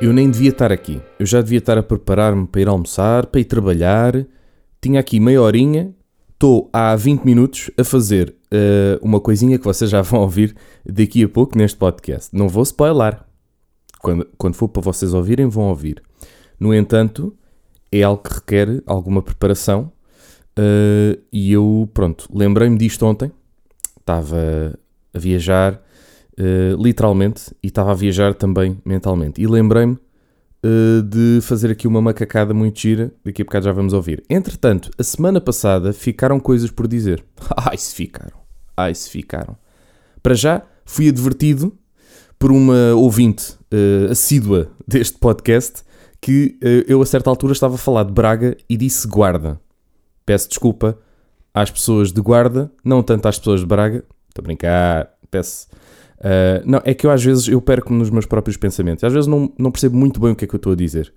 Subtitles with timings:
[0.00, 1.02] Eu nem devia estar aqui.
[1.18, 4.24] Eu já devia estar a preparar-me para ir almoçar, para ir trabalhar.
[4.80, 5.92] Tinha aqui meia horinha.
[6.32, 10.54] Estou há 20 minutos a fazer uh, uma coisinha que vocês já vão ouvir
[10.86, 12.30] daqui a pouco neste podcast.
[12.32, 13.18] Não vou spoiler.
[14.00, 16.00] Quando, quando for para vocês ouvirem, vão ouvir.
[16.60, 17.36] No entanto,
[17.90, 19.90] é algo que requer alguma preparação.
[20.56, 23.32] Uh, e eu, pronto, lembrei-me disto ontem.
[23.98, 24.78] Estava
[25.12, 25.82] a viajar
[26.38, 29.42] uh, literalmente, e estava a viajar também mentalmente.
[29.42, 33.92] E lembrei-me uh, de fazer aqui uma macacada muito gira, daqui a bocado já vamos
[33.92, 34.22] ouvir.
[34.30, 37.24] Entretanto, a semana passada ficaram coisas por dizer.
[37.56, 38.38] Ai, se ficaram.
[38.76, 39.56] Ai, se ficaram.
[40.22, 41.76] Para já, fui advertido
[42.38, 45.82] por uma ouvinte uh, assídua deste podcast
[46.20, 46.58] que
[46.88, 49.60] eu a certa altura estava a falar de Braga e disse guarda.
[50.26, 50.98] Peço desculpa
[51.54, 54.04] às pessoas de guarda, não tanto às pessoas de Braga.
[54.28, 55.68] Estou a brincar, peço
[56.18, 59.04] Uh, não, é que eu às vezes eu perco-me nos meus próprios pensamentos.
[59.04, 61.12] Às vezes não, não percebo muito bem o que é que eu estou a dizer.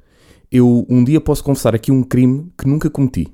[0.51, 3.27] Eu um dia posso confessar aqui um crime que nunca cometi.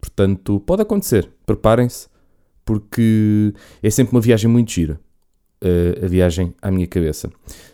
[0.00, 1.30] Portanto, pode acontecer.
[1.46, 2.08] Preparem-se,
[2.64, 4.98] porque é sempre uma viagem muito gira.
[5.62, 7.30] Uh, a viagem à minha cabeça.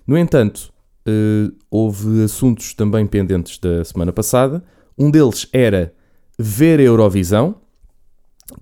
[0.06, 0.72] No entanto,
[1.08, 4.62] uh, houve assuntos também pendentes da semana passada.
[4.98, 5.94] Um deles era
[6.38, 7.54] ver a Eurovisão,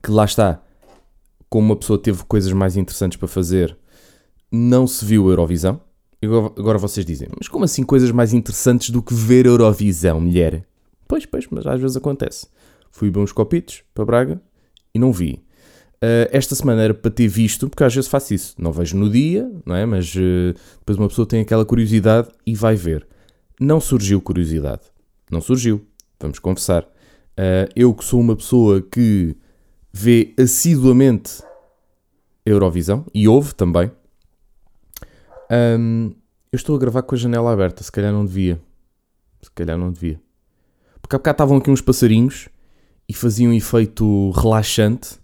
[0.03, 0.63] que lá está,
[1.49, 3.77] como uma pessoa teve coisas mais interessantes para fazer,
[4.57, 5.81] não se viu a Eurovisão.
[6.23, 10.67] Agora vocês dizem, mas como assim coisas mais interessantes do que ver a Eurovisão, mulher?
[11.07, 12.49] Pois, pois, mas às vezes acontece.
[12.91, 14.41] Fui beber uns copitos para Braga
[14.95, 15.45] e não vi.
[15.97, 18.55] Uh, esta semana era para ter visto, porque às vezes faço isso.
[18.59, 19.87] Não vejo no dia, não é?
[19.87, 23.07] Mas uh, depois uma pessoa tem aquela curiosidade e vai ver.
[23.61, 24.83] Não surgiu curiosidade.
[25.31, 25.87] Não surgiu.
[26.21, 26.83] Vamos confessar.
[26.83, 29.37] Uh, eu que sou uma pessoa que
[29.93, 31.43] vê assiduamente
[32.47, 33.91] a Eurovisão e ouve também,
[35.51, 36.15] um,
[36.53, 38.61] eu estou a gravar com a janela aberta, se calhar não devia.
[39.43, 40.21] Se calhar não devia.
[41.01, 42.49] Porque há bocado estavam aqui uns passarinhos
[43.09, 45.15] e faziam um efeito relaxante.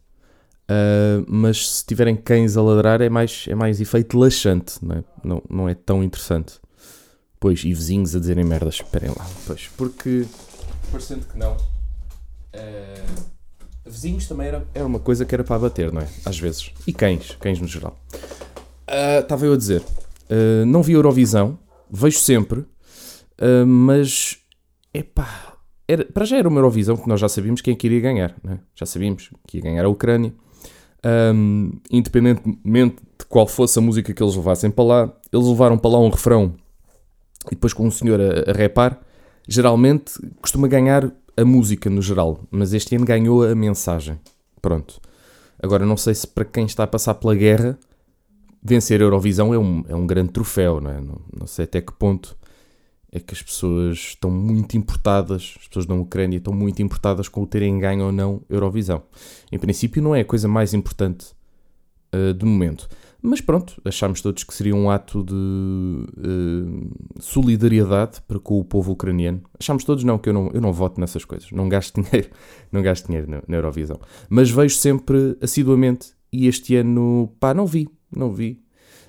[0.62, 5.04] Uh, mas se tiverem cães a ladrar é mais, é mais efeito laxante, não é?
[5.24, 6.60] Não, não é tão interessante.
[7.40, 9.26] Pois, e vizinhos a dizerem merdas, esperem lá.
[9.46, 10.24] Pois, porque,
[10.90, 13.22] parecendo que não, uh,
[13.84, 16.08] vizinhos também era, era uma coisa que era para bater, não é?
[16.24, 16.70] Às vezes.
[16.86, 17.98] E cães, cães no geral.
[18.88, 19.82] Uh, estava eu a dizer,
[20.30, 21.58] Uh, não vi Eurovisão,
[21.90, 24.38] vejo sempre, uh, mas
[24.94, 25.56] epá,
[25.86, 28.34] era, para já era uma Eurovisão que nós já sabíamos quem é que iria ganhar,
[28.42, 28.60] né?
[28.74, 30.32] já sabíamos que ia ganhar a Ucrânia,
[31.34, 35.90] um, independentemente de qual fosse a música que eles levassem para lá, eles levaram para
[35.90, 36.54] lá um refrão
[37.46, 39.00] e depois com um senhor a, a repar,
[39.48, 44.18] geralmente costuma ganhar a música no geral, mas este ano ganhou a mensagem.
[44.60, 45.00] Pronto.
[45.60, 47.78] Agora não sei se para quem está a passar pela guerra
[48.62, 51.00] vencer a Eurovisão é um, é um grande troféu, não é?
[51.00, 52.36] Não, não sei até que ponto
[53.10, 57.42] é que as pessoas estão muito importadas, as pessoas da Ucrânia estão muito importadas com
[57.42, 59.02] o terem ganho ou não Eurovisão.
[59.50, 61.26] Em princípio, não é a coisa mais importante
[62.14, 62.88] uh, de momento.
[63.20, 68.92] Mas pronto, achámos todos que seria um ato de uh, solidariedade para com o povo
[68.92, 69.42] ucraniano.
[69.60, 71.50] Achámos todos, não, que eu não, eu não voto nessas coisas.
[71.52, 72.30] Não gasto dinheiro,
[72.72, 74.00] não gasto dinheiro na, na Eurovisão.
[74.28, 77.86] Mas vejo sempre assiduamente e este ano, pá, não vi
[78.16, 78.62] não vi.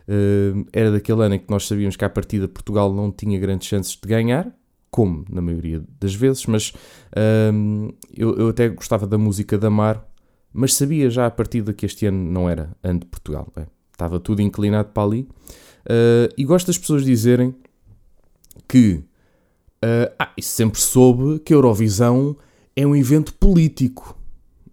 [0.07, 3.67] Uh, era daquele ano em que nós sabíamos que à partida Portugal não tinha grandes
[3.67, 4.53] chances de ganhar,
[4.91, 10.05] como na maioria das vezes, mas uh, eu, eu, até gostava da música da Mar,
[10.51, 13.51] mas sabia já à partida que este ano não era ano de Portugal.
[13.55, 15.21] Bem, estava tudo inclinado para ali.
[15.85, 17.55] Uh, e gosto das pessoas dizerem
[18.67, 19.03] que
[20.17, 22.37] ah, isso sempre soube que a Eurovisão
[22.73, 24.17] é um evento político.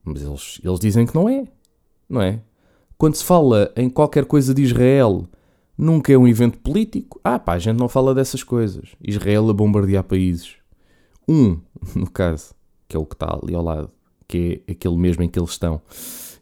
[0.04, 1.48] Mas eles, eles dizem que não é.
[2.08, 2.40] Não é?
[3.00, 5.26] Quando se fala em qualquer coisa de Israel,
[5.76, 7.18] nunca é um evento político.
[7.24, 8.90] Ah, pá, a gente não fala dessas coisas.
[9.02, 10.56] Israel a bombardear países.
[11.26, 11.58] Um,
[11.96, 12.52] no caso,
[12.86, 13.90] que é o que está ali ao lado,
[14.28, 15.80] que é aquele mesmo em que eles estão.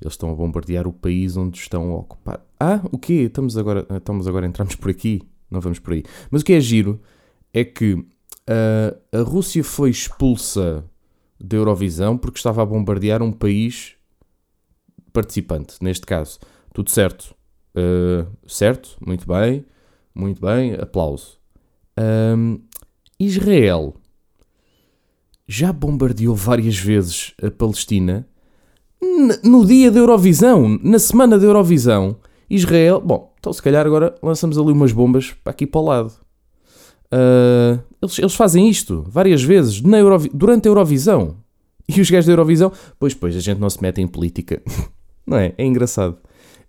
[0.02, 2.44] Eles estão a bombardear o país onde estão a ocupar.
[2.58, 3.26] Ah, o quê?
[3.28, 5.22] Estamos agora, estamos agora entramos por aqui.
[5.48, 6.02] Não vamos por aí.
[6.28, 7.00] Mas o que é giro
[7.54, 8.06] é que uh,
[9.12, 10.84] a Rússia foi expulsa
[11.38, 13.96] da Eurovisão porque estava a bombardear um país
[15.18, 16.38] participante, neste caso.
[16.72, 17.34] Tudo certo.
[17.74, 19.64] Uh, certo, muito bem,
[20.14, 21.38] muito bem, aplauso.
[21.98, 22.60] Um,
[23.18, 23.94] Israel
[25.46, 28.26] já bombardeou várias vezes a Palestina
[29.42, 32.16] no dia da Eurovisão, na semana da Eurovisão.
[32.48, 36.12] Israel, bom, então se calhar agora lançamos ali umas bombas para aqui para o lado.
[37.12, 39.98] Uh, eles, eles, fazem isto várias vezes na
[40.32, 41.36] durante a Eurovisão.
[41.88, 44.62] E os gajos da Eurovisão, pois, pois, a gente não se mete em política.
[45.28, 45.54] Não é?
[45.58, 46.16] É engraçado.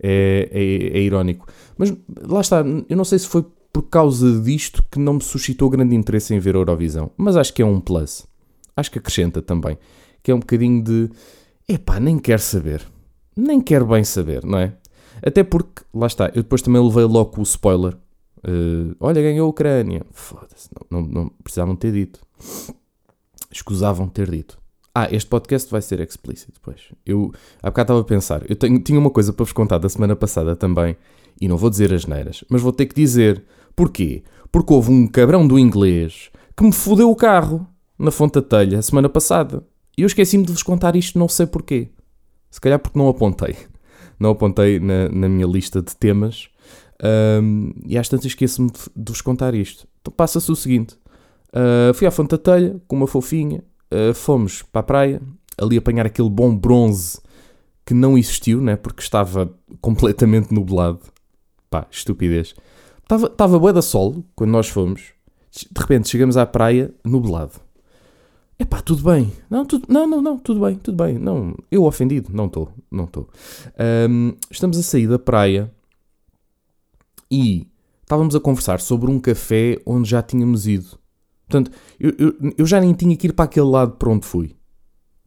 [0.01, 1.47] É, é, é, irónico.
[1.77, 5.69] Mas lá está, eu não sei se foi por causa disto que não me suscitou
[5.69, 7.11] grande interesse em ver a Eurovisão.
[7.17, 8.27] Mas acho que é um plus.
[8.75, 9.77] Acho que acrescenta também.
[10.21, 11.09] Que é um bocadinho de.
[11.67, 12.85] Epá, nem quero saber.
[13.35, 14.73] Nem quero bem saber, não é?
[15.25, 17.95] Até porque, lá está, eu depois também levei logo o spoiler.
[18.39, 20.05] Uh, olha, ganhou a Ucrânia.
[20.11, 22.19] Foda-se, não, não, não precisavam ter dito.
[23.51, 24.58] Escusavam ter dito.
[25.01, 26.91] Ah, este podcast vai ser explícito depois.
[27.05, 27.31] Eu
[27.63, 28.43] há bocado estava a pensar.
[28.49, 30.97] Eu tenho, tinha uma coisa para vos contar da semana passada também.
[31.39, 33.45] E não vou dizer as neiras, mas vou ter que dizer.
[33.77, 34.23] Porquê?
[34.51, 37.65] Porque houve um cabrão do inglês que me fodeu o carro
[37.97, 39.63] na Fonte da Telha a semana passada.
[39.97, 41.87] E eu esqueci-me de vos contar isto, não sei porquê.
[42.51, 43.55] Se calhar porque não apontei.
[44.19, 46.49] Não apontei na, na minha lista de temas.
[47.41, 49.87] Um, e às tantas esqueço-me de, de, vos contar isto.
[50.01, 50.97] Então passa-se o seguinte:
[51.53, 55.21] uh, fui à Fonte da Telha com uma fofinha, uh, fomos para a praia,
[55.57, 57.19] ali apanhar aquele bom bronze
[57.85, 58.75] que não existiu, né?
[58.75, 61.01] porque estava completamente nublado.
[61.69, 62.55] Pá, estupidez.
[63.03, 65.13] Estava, estava bué da sol quando nós fomos.
[65.51, 67.53] De repente chegamos à praia nublado.
[68.59, 69.31] Epá, tudo bem.
[69.49, 71.17] Não, tudo, não, não, não, tudo bem, tudo bem.
[71.17, 72.29] Não, eu ofendido?
[72.33, 73.29] Não estou, não estou.
[74.09, 75.71] Um, estamos a sair da praia
[77.31, 77.67] e
[78.01, 80.99] estávamos a conversar sobre um café onde já tínhamos ido.
[81.49, 84.55] Portanto, eu, eu, eu já nem tinha que ir para aquele lado para onde fui.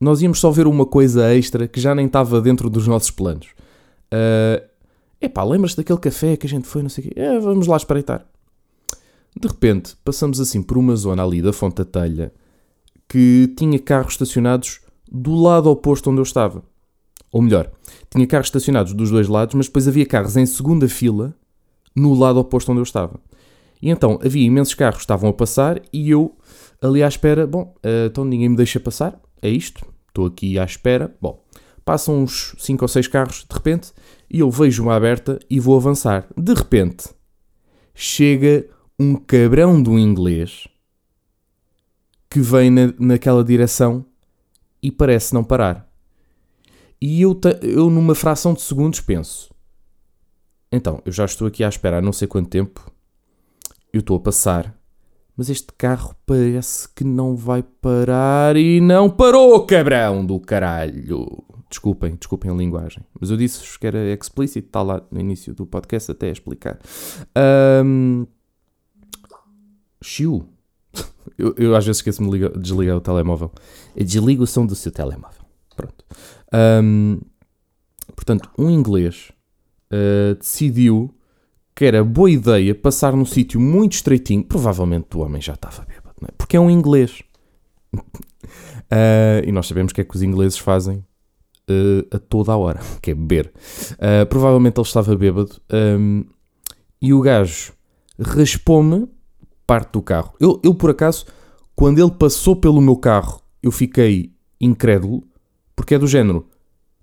[0.00, 3.48] Nós íamos só ver uma coisa extra que já nem estava dentro dos nossos planos.
[4.12, 4.64] Uh,
[5.20, 7.20] epá, lembras-te daquele café que a gente foi, não sei o quê?
[7.20, 8.24] É, vamos lá espreitar.
[9.38, 12.32] De repente, passamos assim por uma zona ali da Fonte da Telha
[13.08, 14.80] que tinha carros estacionados
[15.10, 16.62] do lado oposto onde eu estava.
[17.32, 17.70] Ou melhor,
[18.10, 21.34] tinha carros estacionados dos dois lados, mas depois havia carros em segunda fila
[21.96, 23.18] no lado oposto onde eu estava.
[23.82, 26.38] E então havia imensos carros que estavam a passar e eu
[26.80, 27.46] ali à espera.
[27.46, 29.84] Bom, uh, então ninguém me deixa passar, é isto.
[30.08, 31.14] Estou aqui à espera.
[31.20, 31.44] Bom,
[31.84, 33.92] passam uns 5 ou 6 carros de repente
[34.30, 36.28] e eu vejo uma aberta e vou avançar.
[36.36, 37.08] De repente
[37.94, 38.68] chega
[38.98, 40.68] um cabrão do inglês
[42.30, 44.06] que vem na, naquela direção
[44.80, 45.90] e parece não parar.
[47.00, 49.52] E eu, eu, numa fração de segundos, penso:
[50.70, 52.91] então, eu já estou aqui à espera há não sei quanto tempo,
[53.92, 54.74] eu estou a passar,
[55.36, 61.44] mas este carro parece que não vai parar e não parou, cabrão do caralho.
[61.68, 65.66] Desculpem, desculpem a linguagem, mas eu disse que era explícito, está lá no início do
[65.66, 66.78] podcast até a explicar.
[67.84, 68.26] Um.
[71.38, 73.50] Eu, eu, às vezes esqueço-me de desligar o telemóvel.
[73.96, 75.42] Desliga o som do seu telemóvel.
[75.74, 76.04] Pronto.
[76.52, 77.20] Um,
[78.14, 79.32] portanto, um inglês
[79.92, 81.14] uh, decidiu
[81.74, 84.44] que era boa ideia passar num sítio muito estreitinho.
[84.44, 86.32] Provavelmente o homem já estava bêbado, é?
[86.36, 87.22] Porque é um inglês.
[87.94, 88.00] uh,
[89.46, 91.04] e nós sabemos o que é que os ingleses fazem
[91.70, 93.52] uh, a toda a hora, que é beber.
[94.28, 96.24] provavelmente ele estava bêbado um,
[97.00, 97.72] e o gajo
[98.20, 99.08] raspou-me
[99.66, 100.34] parte do carro.
[100.38, 101.26] Eu, eu, por acaso,
[101.74, 105.24] quando ele passou pelo meu carro, eu fiquei incrédulo,
[105.74, 106.46] porque é do género.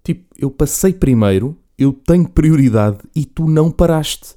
[0.04, 4.36] Tipo, eu passei primeiro, eu tenho prioridade e tu não paraste.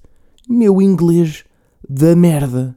[0.53, 1.47] Meu inglês
[1.89, 2.77] da merda.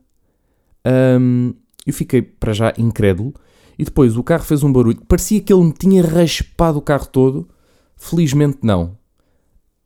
[1.20, 1.54] Um,
[1.86, 3.34] eu fiquei para já incrédulo
[3.78, 5.04] e depois o carro fez um barulho.
[5.06, 7.50] Parecia que ele me tinha raspado o carro todo.
[7.98, 8.98] Felizmente não.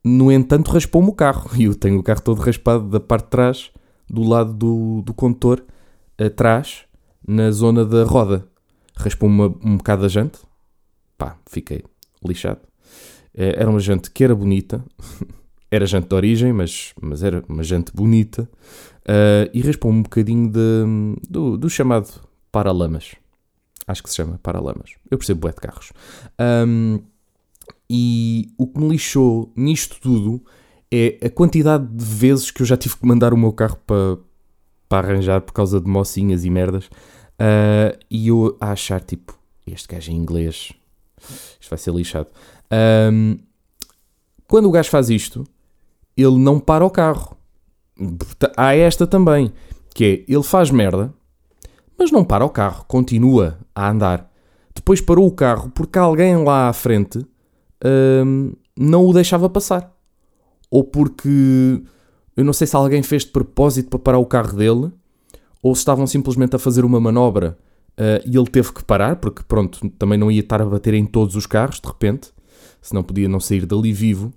[0.03, 1.49] No entanto, raspou-me o carro.
[1.57, 3.71] E eu tenho o carro todo raspado da parte de trás
[4.07, 5.63] do lado do, do condutor,
[6.15, 6.83] atrás,
[7.27, 8.47] na zona da roda.
[8.95, 10.37] Raspou-me um bocado a jante.
[11.17, 11.83] Pá, fiquei
[12.23, 12.61] lixado.
[13.33, 14.85] Eh, era uma jante que era bonita.
[15.71, 18.49] era jante de origem, mas, mas era uma jante bonita.
[19.01, 22.09] Uh, e raspou-me um bocadinho de, do, do chamado
[22.51, 23.15] paralamas.
[23.87, 24.91] Acho que se chama paralamas.
[25.09, 25.91] Eu percebo bué de carros.
[26.39, 26.99] Um,
[27.89, 30.43] e o que me lixou nisto tudo
[30.91, 34.17] é a quantidade de vezes que eu já tive que mandar o meu carro para,
[34.87, 36.85] para arranjar por causa de mocinhas e merdas.
[36.85, 40.73] Uh, e eu a achar, tipo, este gajo é inglês,
[41.59, 42.27] isto vai ser lixado.
[43.11, 43.37] Um,
[44.47, 45.45] quando o gajo faz isto,
[46.21, 47.37] ele não para o carro.
[48.55, 49.51] Há esta também,
[49.93, 51.13] que é, ele faz merda,
[51.97, 54.29] mas não para o carro, continua a andar.
[54.73, 57.25] Depois parou o carro porque alguém lá à frente
[58.25, 59.93] um, não o deixava passar
[60.69, 61.81] ou porque
[62.35, 64.91] eu não sei se alguém fez de propósito para parar o carro dele,
[65.61, 67.57] ou se estavam simplesmente a fazer uma manobra
[67.97, 71.05] uh, e ele teve que parar, porque pronto, também não ia estar a bater em
[71.05, 72.31] todos os carros de repente,
[72.81, 74.31] senão podia não sair dali vivo.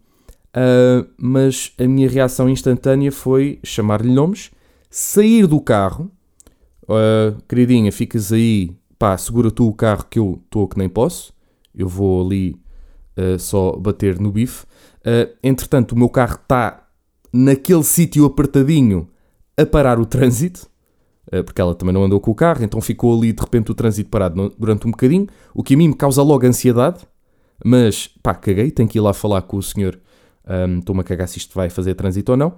[0.55, 4.51] Uh, mas a minha reação instantânea foi chamar-lhe nomes,
[4.91, 6.11] sair do carro,
[6.85, 11.33] uh, queridinha, ficas aí, pá, segura tu o carro que eu estou que nem posso,
[11.75, 12.55] eu vou ali
[13.17, 14.67] uh, só bater no bife.
[15.43, 16.87] Entretanto, o meu carro está
[17.33, 19.09] naquele sítio apertadinho
[19.57, 20.71] a parar o trânsito,
[21.45, 24.09] porque ela também não andou com o carro, então ficou ali de repente o trânsito
[24.09, 27.01] parado durante um bocadinho, o que a mim me causa logo ansiedade,
[27.65, 29.99] mas pá, caguei, tenho que ir lá falar com o senhor,
[30.49, 32.55] um, estou-me a cagar se isto vai fazer trânsito ou não,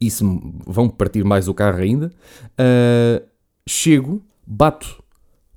[0.00, 0.24] e se
[0.66, 2.10] vão partir mais o carro ainda.
[2.52, 3.24] Uh,
[3.68, 5.02] chego, bato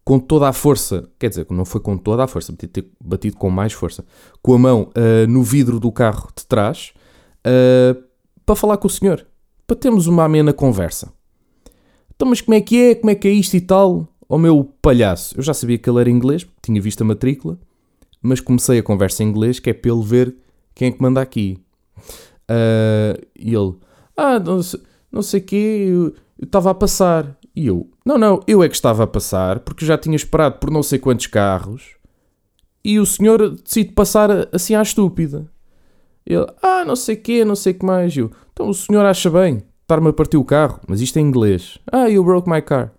[0.03, 3.36] com toda a força, quer dizer, não foi com toda a força, podia ter batido
[3.36, 4.05] com mais força,
[4.41, 6.93] com a mão uh, no vidro do carro de trás,
[7.39, 8.01] uh,
[8.46, 9.27] para falar com o senhor,
[9.65, 11.12] para termos uma amena conversa.
[12.15, 12.96] Então, mas como é que é?
[12.96, 14.07] Como é que é isto e tal?
[14.29, 17.60] Ó meu palhaço, eu já sabia que ele era inglês, tinha visto a matrícula,
[18.22, 20.36] mas comecei a conversa em inglês, que é ele ver
[20.77, 21.57] quem é que manda aqui.
[22.50, 23.74] Uh, e ele,
[24.15, 24.79] ah, não sei,
[25.12, 27.36] não sei quê, eu estava a passar.
[27.55, 30.69] E eu, não, não, eu é que estava a passar, porque já tinha esperado por
[30.69, 31.96] não sei quantos carros,
[32.86, 35.50] e o senhor decide passar assim à estúpida.
[36.24, 38.15] Ele, ah, não sei quê, não sei que mais.
[38.15, 41.25] Eu, então o senhor acha bem estar-me a partir o carro, mas isto é em
[41.25, 41.79] inglês.
[41.91, 42.93] Ah, you broke my car.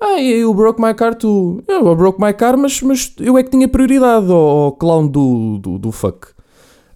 [0.00, 1.64] Ah, you broke my car tu.
[1.66, 5.78] Eu broke my car, mas, mas eu é que tinha prioridade, ó, clown do, do,
[5.78, 6.33] do fuck.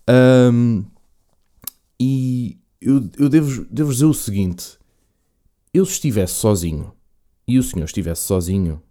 [0.08, 0.84] Um,
[2.00, 4.78] e eu, eu devo, devo dizer o seguinte:
[5.72, 6.92] eu se estivesse sozinho
[7.46, 8.82] e o senhor estivesse sozinho,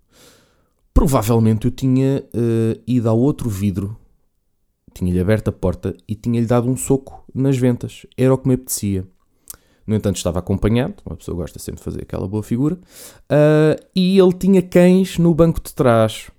[0.94, 3.98] provavelmente eu tinha uh, ido ao outro vidro,
[4.94, 8.06] tinha-lhe aberto a porta e tinha-lhe dado um soco nas ventas.
[8.18, 9.08] Era o que me apetecia.
[9.86, 14.20] No entanto, estava acompanhado, uma pessoa gosta sempre de fazer aquela boa figura, uh, e
[14.20, 16.30] ele tinha cães no banco de trás.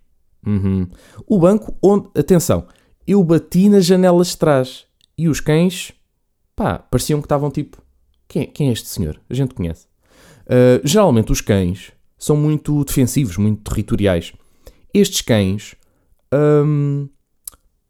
[0.47, 0.87] Uhum.
[1.27, 2.67] O banco onde, atenção,
[3.09, 4.85] eu bati nas janelas de trás
[5.17, 5.93] e os cães,
[6.55, 7.83] pá, pareciam que estavam tipo:
[8.29, 9.19] quem, quem é este senhor?
[9.31, 9.87] A gente conhece.
[10.45, 14.33] Uh, geralmente os cães são muito defensivos, muito territoriais.
[14.93, 15.75] Estes cães
[16.33, 17.09] um,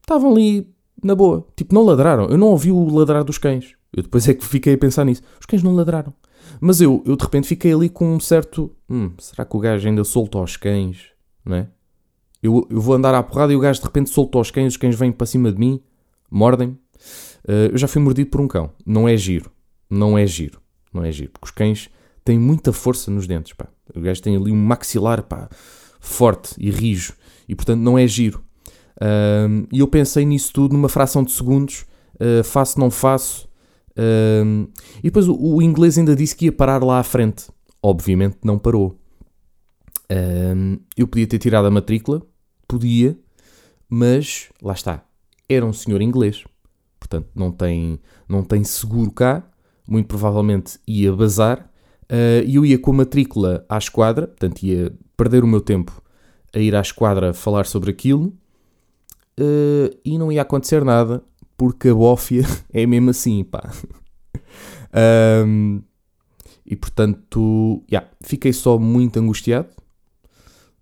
[0.01, 0.73] estavam ali
[1.03, 1.47] na boa.
[1.57, 2.29] Tipo, não ladraram.
[2.29, 3.75] Eu não ouvi o ladrar dos cães.
[3.93, 5.23] Eu depois é que fiquei a pensar nisso.
[5.41, 6.13] Os cães não ladraram.
[6.61, 8.75] Mas eu, eu de repente fiquei ali com um certo.
[8.89, 11.07] Hum, será que o gajo ainda solta aos cães?
[11.45, 11.69] Não é?
[12.43, 14.77] Eu, eu vou andar à porrada e o gajo de repente solta aos cães, os
[14.77, 15.81] cães vêm para cima de mim,
[16.31, 16.75] mordem-me.
[17.49, 18.71] Uh, eu já fui mordido por um cão.
[18.85, 19.51] Não é giro.
[19.89, 20.61] Não é giro.
[20.93, 21.31] Não é giro.
[21.33, 21.91] Porque os cães
[22.25, 23.53] têm muita força nos dentes.
[23.53, 23.69] Pá.
[23.95, 25.49] O gajo tem ali um maxilar pá,
[26.01, 27.15] forte e rijo.
[27.49, 28.45] E portanto não é giro.
[28.97, 31.87] Uh, e eu pensei nisso tudo numa fração de segundos.
[32.15, 33.49] Uh, faço, não faço.
[33.93, 34.69] Uh,
[34.99, 37.47] e depois o, o, inglês ainda disse que ia parar lá à frente.
[37.83, 38.99] Obviamente não parou.
[40.97, 42.23] eu podia ter tirado a matrícula.
[42.69, 43.19] Podia.
[43.89, 45.05] Mas, lá está.
[45.49, 46.45] Era um senhor inglês.
[47.01, 47.99] Portanto, não tem,
[48.29, 49.43] não tem seguro cá.
[49.89, 51.69] Muito provavelmente ia bazar
[52.11, 56.03] Uh, e eu ia com a matrícula à esquadra, portanto ia perder o meu tempo
[56.55, 58.33] a ir à esquadra falar sobre aquilo
[59.39, 61.23] uh, e não ia acontecer nada
[61.55, 63.71] porque a bófia é mesmo assim, pá.
[65.47, 65.83] um,
[66.65, 69.69] e portanto, yeah, fiquei só muito angustiado.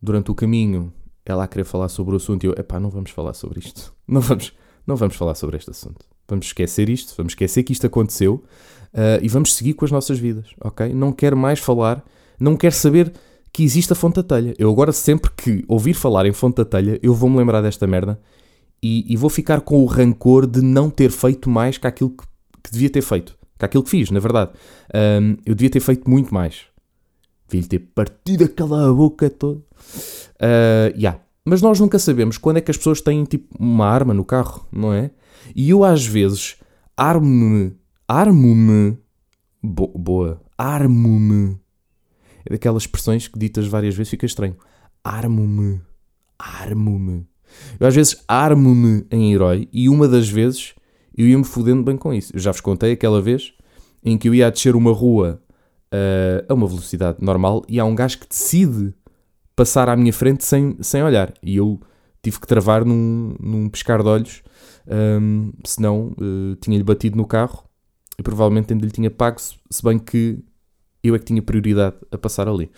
[0.01, 0.93] Durante o caminho,
[1.33, 3.95] ela a querer falar sobre o assunto e eu, epá, não vamos falar sobre isto.
[4.07, 4.53] Não vamos,
[4.87, 6.07] não vamos falar sobre este assunto.
[6.29, 8.35] Vamos esquecer isto, vamos esquecer que isto aconteceu
[8.95, 10.93] uh, e vamos seguir com as nossas vidas, ok?
[10.95, 12.05] Não quero mais falar,
[12.39, 13.13] não quero saber
[13.53, 14.55] que existe a fonte da telha.
[14.59, 18.21] Eu agora, sempre que ouvir falar em fonte da telha, eu vou-me lembrar desta merda
[18.83, 22.25] e, e, vou ficar com o rancor de não ter feito mais que aquilo que,
[22.63, 23.37] que devia ter feito.
[23.59, 24.53] Que aquilo que fiz, na verdade.
[24.95, 26.67] Um, eu devia ter feito muito mais.
[27.49, 29.59] Devia ter partido aquela boca toda.
[29.59, 31.21] Uh, yeah.
[31.45, 34.67] Mas nós nunca sabemos quando é que as pessoas têm tipo uma arma no carro,
[34.73, 35.11] não é?
[35.55, 36.57] E eu às vezes
[36.97, 37.77] armo-me
[38.09, 38.97] Armo-me.
[39.61, 40.41] Bo boa.
[40.57, 41.59] Armo-me.
[42.45, 44.57] É daquelas expressões que ditas várias vezes fica estranho.
[45.03, 45.81] Armo-me.
[46.39, 47.27] Armo-me.
[47.81, 50.75] Eu às vezes armo-me em herói e uma das vezes
[51.17, 52.31] eu ia-me fodendo bem com isso.
[52.33, 53.53] Eu já vos contei aquela vez
[54.05, 55.43] em que eu ia a descer uma rua
[55.93, 58.95] uh, a uma velocidade normal e há um gajo que decide
[59.55, 61.33] passar à minha frente sem, sem olhar.
[61.43, 61.81] E eu
[62.23, 64.43] tive que travar num, num piscar de olhos,
[65.21, 67.65] um, senão uh, tinha-lhe batido no carro
[68.19, 70.43] e provavelmente ainda lhe tinha pago, se bem que
[71.03, 72.71] eu é que tinha prioridade a passar ali.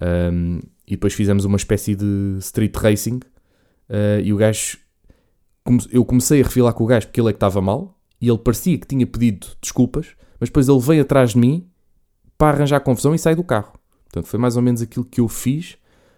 [0.00, 3.20] Um, e depois fizemos uma espécie de street racing
[3.88, 4.78] uh, e o gajo.
[5.90, 8.38] Eu comecei a refilar com o gajo porque ele é que estava mal e ele
[8.38, 11.68] parecia que tinha pedido desculpas, mas depois ele veio atrás de mim
[12.42, 13.72] para arranjar confusão e sai do carro.
[14.06, 15.76] Portanto, foi mais ou menos aquilo que eu fiz,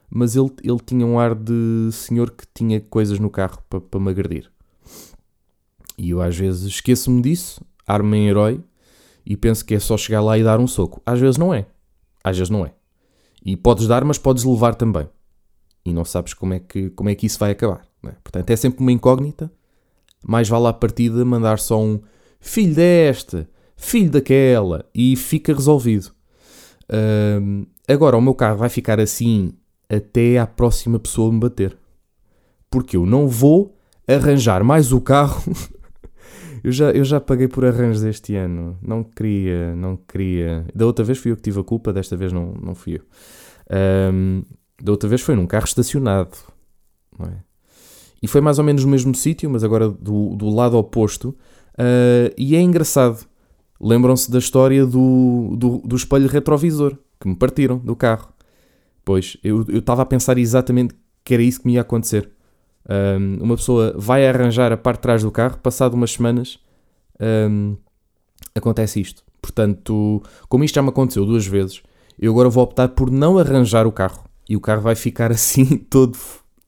[0.08, 4.00] mas ele, ele tinha um ar de senhor que tinha coisas no carro para, para
[4.00, 4.50] me agredir.
[5.98, 8.64] E eu às vezes esqueço-me disso arma em herói
[9.26, 11.02] e penso que é só chegar lá e dar um soco.
[11.04, 11.66] Às vezes não é.
[12.24, 12.72] Às vezes não é.
[13.44, 15.06] E podes dar, mas podes levar também.
[15.84, 17.86] E não sabes como é que, como é que isso vai acabar.
[18.02, 18.12] É?
[18.24, 19.52] Portanto, é sempre uma incógnita.
[20.26, 22.00] Mais vale à partida mandar só um
[22.40, 26.13] filho desta, filho daquela e fica resolvido.
[27.88, 29.52] Agora, o meu carro vai ficar assim
[29.88, 31.76] até à próxima pessoa me bater.
[32.70, 33.76] Porque eu não vou
[34.08, 35.42] arranjar mais o carro.
[36.62, 38.78] eu, já, eu já paguei por arranjos este ano.
[38.82, 40.66] Não queria, não queria.
[40.74, 43.02] Da outra vez fui eu que tive a culpa, desta vez não, não fui eu.
[44.82, 46.36] Da outra vez foi num carro estacionado.
[47.20, 47.36] É?
[48.22, 51.36] E foi mais ou menos no mesmo sítio, mas agora do, do lado oposto.
[51.74, 53.26] Uh, e é engraçado.
[53.84, 58.32] Lembram-se da história do, do, do, espelho retrovisor que me partiram do carro.
[59.04, 62.30] Pois, eu estava a pensar exatamente que era isso que me ia acontecer.
[62.88, 66.58] Um, uma pessoa vai arranjar a parte de trás do carro, passado umas semanas,
[67.50, 67.76] um,
[68.54, 69.22] acontece isto.
[69.42, 71.82] Portanto, como isto já me aconteceu duas vezes,
[72.18, 74.24] eu agora vou optar por não arranjar o carro.
[74.48, 76.16] E o carro vai ficar assim, todo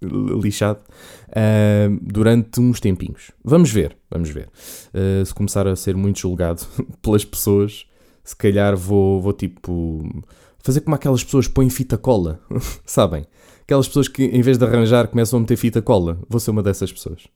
[0.03, 0.81] lixado,
[1.29, 3.31] uh, durante uns tempinhos.
[3.45, 4.49] Vamos ver, vamos ver.
[4.95, 6.62] Uh, se começar a ser muito julgado
[7.03, 7.87] pelas pessoas,
[8.23, 10.25] se calhar vou, vou tipo
[10.59, 12.41] fazer como aquelas pessoas põem fita cola,
[12.85, 13.25] sabem?
[13.62, 16.19] Aquelas pessoas que em vez de arranjar começam a meter fita cola.
[16.29, 17.26] Vou ser uma dessas pessoas.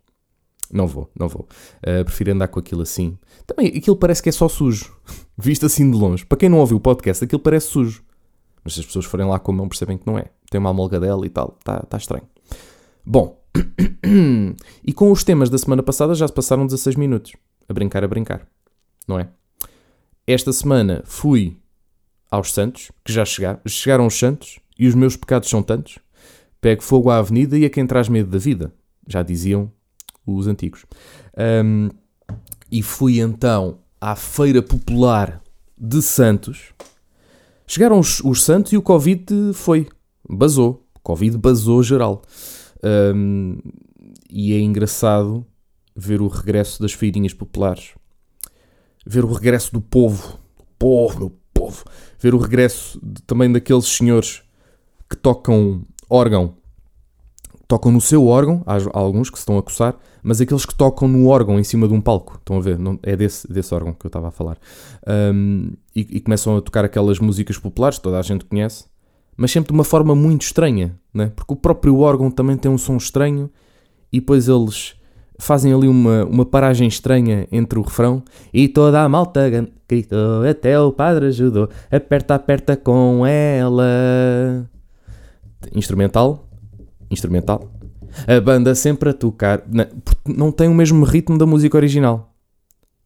[0.72, 1.48] Não vou, não vou.
[1.78, 3.18] Uh, prefiro andar com aquilo assim.
[3.46, 4.94] Também, aquilo parece que é só sujo.
[5.36, 6.24] Visto assim de longe.
[6.24, 8.04] Para quem não ouviu o podcast, aquilo parece sujo.
[8.62, 10.26] Mas se as pessoas forem lá com a mão, percebem que não é.
[10.50, 11.56] Tem uma amolgadela e tal.
[11.58, 12.24] Está tá estranho.
[13.04, 13.40] Bom.
[14.84, 17.32] e com os temas da semana passada já se passaram 16 minutos.
[17.68, 18.46] A brincar, a brincar.
[19.06, 19.28] Não é?
[20.26, 21.56] Esta semana fui
[22.30, 23.60] aos Santos, que já chegaram.
[23.66, 25.98] Chegaram os Santos e os meus pecados são tantos.
[26.60, 28.72] Pego fogo à avenida e a quem traz medo da vida.
[29.08, 29.70] Já diziam
[30.26, 30.84] os antigos.
[31.64, 31.88] Um,
[32.70, 35.42] e fui então à Feira Popular
[35.76, 36.72] de Santos.
[37.66, 39.88] Chegaram os, os Santos e o Covid foi.
[40.28, 40.86] Basou.
[41.02, 42.22] Covid basou geral.
[42.82, 43.58] Um,
[44.28, 45.44] e é engraçado
[45.94, 47.94] ver o regresso das feirinhas populares.
[49.06, 50.38] Ver o regresso do povo.
[50.78, 51.84] Povo, meu povo.
[52.18, 54.42] Ver o regresso de, também daqueles senhores
[55.08, 56.54] que tocam órgão.
[57.66, 61.06] Tocam no seu órgão, há alguns que se estão a coçar, mas aqueles que tocam
[61.06, 62.76] no órgão em cima de um palco, estão a ver?
[62.76, 64.58] Não, é desse, desse órgão que eu estava a falar.
[65.06, 68.86] Um, e, e, começam a tocar aquelas músicas populares, toda a gente conhece,
[69.40, 71.32] mas sempre de uma forma muito estranha, né?
[71.34, 73.50] porque o próprio órgão também tem um som estranho
[74.12, 74.94] e depois eles
[75.38, 78.22] fazem ali uma, uma paragem estranha entre o refrão
[78.52, 79.48] e toda a malta
[79.88, 84.68] gritou, até o padre ajudou, aperta, aperta com ela.
[85.74, 86.46] Instrumental,
[87.10, 87.72] instrumental.
[88.26, 89.86] A banda sempre a tocar, não,
[90.26, 92.34] não tem o mesmo ritmo da música original.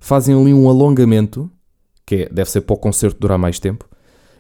[0.00, 1.48] Fazem ali um alongamento,
[2.04, 3.88] que é, deve ser para o concerto durar mais tempo,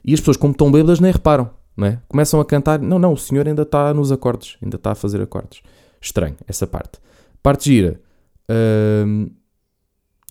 [0.04, 2.00] e as pessoas, como estão bêbadas, nem reparam, não é?
[2.08, 5.20] Começam a cantar, não, não, o senhor ainda está nos acordes, ainda está a fazer
[5.20, 5.62] acordes.
[6.00, 6.98] Estranho, essa parte.
[7.42, 8.00] Parte gira.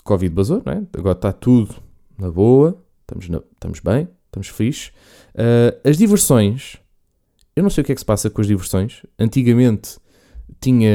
[0.03, 0.83] Covid basou, não é?
[0.97, 1.75] Agora está tudo
[2.17, 4.91] na boa, estamos, na, estamos bem, estamos fixe.
[5.33, 6.83] Uh, as diversões
[7.55, 9.03] eu não sei o que é que se passa com as diversões.
[9.17, 9.97] Antigamente
[10.59, 10.91] tinha.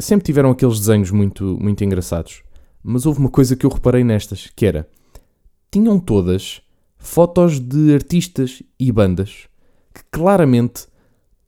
[0.00, 2.42] Sempre tiveram aqueles desenhos muito, muito engraçados.
[2.82, 4.88] Mas houve uma coisa que eu reparei nestas, que era.
[5.70, 6.60] Tinham todas
[6.96, 9.48] fotos de artistas e bandas
[9.94, 10.86] que claramente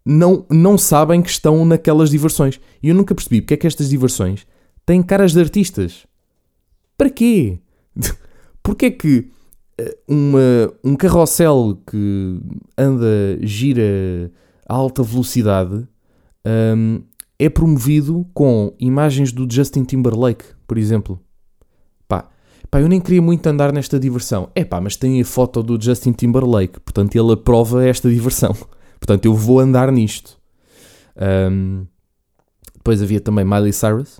[0.04, 2.60] não, não sabem que estão naquelas diversões.
[2.82, 4.46] E eu nunca percebi porque é que estas diversões
[4.84, 6.06] têm caras de artistas.
[6.96, 7.58] Para quê?
[8.62, 9.30] Porquê é que
[10.08, 12.40] uma, um carrossel que
[12.76, 14.30] anda, gira
[14.68, 15.86] a alta velocidade
[16.46, 17.02] um,
[17.38, 21.20] é promovido com imagens do Justin Timberlake, por exemplo.
[22.70, 24.50] Pá, pá, eu nem queria muito andar nesta diversão.
[24.54, 28.54] É pá, mas tem a foto do Justin Timberlake, portanto ele aprova esta diversão.
[28.98, 30.38] Portanto eu vou andar nisto.
[31.50, 31.86] Um,
[32.74, 34.18] depois havia também Miley Cyrus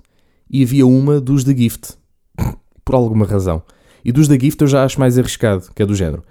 [0.49, 1.95] e havia uma dos The Gift,
[2.85, 3.63] por alguma razão.
[4.05, 6.23] E dos da Gift eu já acho mais arriscado, que é do género.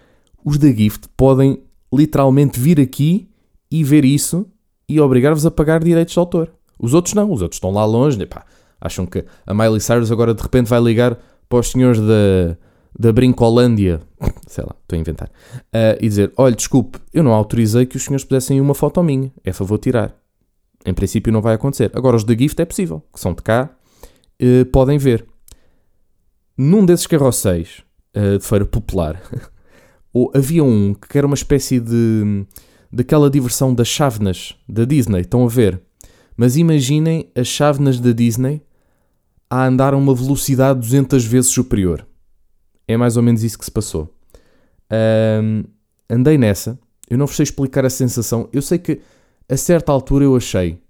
[0.44, 1.61] Os da Gift podem
[1.92, 3.29] literalmente vir aqui
[3.70, 4.46] e ver isso
[4.88, 6.52] e obrigar-vos a pagar direitos de autor.
[6.79, 8.44] Os outros não, os outros estão lá longe, epá,
[8.81, 12.56] acham que a Miley Cyrus agora de repente vai ligar para os senhores da,
[12.98, 14.00] da Brincolândia,
[14.46, 18.04] sei lá, estou a inventar, uh, e dizer: olha, desculpe, eu não autorizei que os
[18.04, 20.14] senhores pusessem uma foto minha, é favor tirar.
[20.85, 21.90] Em princípio não vai acontecer.
[21.94, 23.70] Agora os da Gift é possível, que são de cá,
[24.40, 25.26] uh, podem ver
[26.56, 27.82] num desses carrosséis
[28.16, 29.20] uh, de feira popular,
[30.35, 32.46] havia um que era uma espécie de
[32.90, 35.82] daquela diversão das chávenas da Disney, estão a ver?
[36.37, 38.62] Mas imaginem as chávenas da Disney
[39.48, 42.06] a andar a uma velocidade 200 vezes superior.
[42.87, 44.12] É mais ou menos isso que se passou.
[45.42, 45.64] Um,
[46.09, 46.78] andei nessa,
[47.09, 48.48] eu não vos sei explicar a sensação.
[48.52, 49.00] Eu sei que
[49.48, 50.80] a certa altura eu achei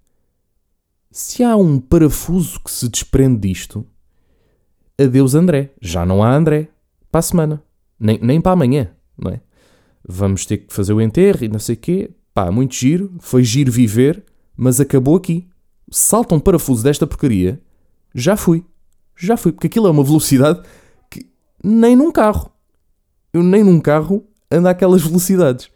[1.11, 3.87] se há um parafuso que se desprende disto,
[5.01, 5.71] adeus André.
[5.81, 6.69] Já não há André
[7.11, 7.63] para a semana.
[7.99, 9.41] Nem, nem para amanhã, não é?
[10.09, 12.11] vamos ter que fazer o enterro e não sei o quê.
[12.33, 14.23] Pá, muito giro, foi giro viver,
[14.57, 15.49] mas acabou aqui.
[15.91, 17.61] Salta um parafuso desta porcaria,
[18.17, 18.65] já fui.
[19.15, 20.63] Já fui, porque aquilo é uma velocidade
[21.11, 21.27] que
[21.63, 22.51] nem num carro.
[23.33, 25.71] Eu nem num carro ando àquelas velocidades.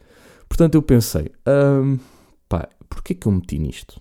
[0.48, 1.98] Portanto, eu pensei, hum,
[2.48, 4.00] pá, porquê que eu meti nisto?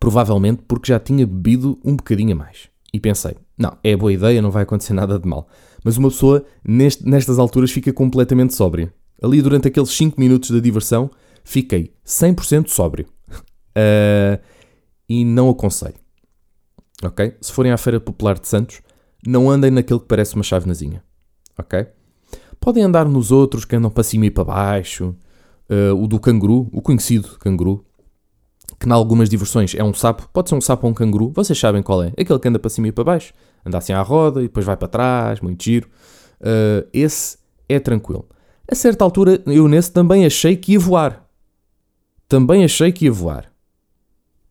[0.00, 2.68] Provavelmente porque já tinha bebido um bocadinho a mais.
[2.92, 5.48] E pensei, não, é boa ideia, não vai acontecer nada de mal.
[5.84, 8.92] Mas uma pessoa, neste, nestas alturas, fica completamente sóbria.
[9.22, 11.10] Ali, durante aqueles 5 minutos da diversão,
[11.44, 13.06] fiquei 100% sóbrio.
[13.76, 14.40] Uh,
[15.08, 16.01] e não aconselho.
[17.02, 17.36] Ok?
[17.40, 18.80] Se forem à Feira Popular de Santos,
[19.26, 21.02] não andem naquele que parece uma chavenazinha.
[21.58, 21.86] Ok?
[22.60, 25.14] Podem andar nos outros que andam para cima e para baixo.
[25.68, 27.84] Uh, o do canguru, o conhecido canguru,
[28.78, 31.58] que em algumas diversões é um sapo, pode ser um sapo ou um canguru, vocês
[31.58, 32.08] sabem qual é.
[32.18, 33.32] Aquele que anda para cima e para baixo,
[33.64, 35.88] anda assim à roda e depois vai para trás, muito giro.
[36.40, 37.38] Uh, esse
[37.68, 38.28] é tranquilo.
[38.70, 41.26] A certa altura, eu nesse também achei que ia voar.
[42.28, 43.50] Também achei que ia voar.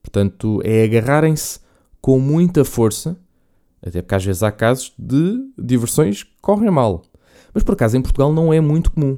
[0.01, 1.59] Portanto, é agarrarem-se
[2.01, 3.17] com muita força,
[3.81, 7.03] até porque às vezes há casos de diversões que correm mal.
[7.53, 9.17] Mas por acaso em Portugal não é muito comum.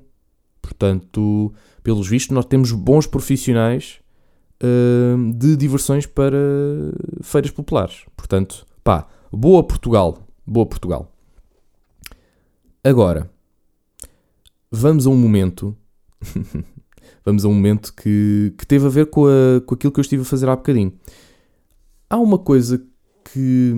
[0.62, 4.04] Portanto, pelos vistos, nós temos bons profissionais
[5.36, 6.38] de diversões para
[7.22, 8.06] feiras populares.
[8.16, 10.20] Portanto, pá, boa Portugal.
[10.46, 11.12] Boa Portugal.
[12.84, 13.30] Agora,
[14.72, 15.76] vamos a um momento.
[17.26, 20.02] vamos a um momento que, que teve a ver com, a, com aquilo que eu
[20.02, 20.94] estive a fazer há bocadinho.
[22.14, 22.80] Há uma coisa
[23.24, 23.74] que,